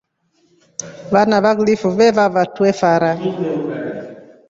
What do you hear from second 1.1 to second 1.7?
Vana va